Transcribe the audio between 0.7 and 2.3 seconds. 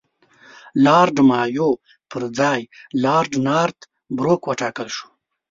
لارډ مایو پر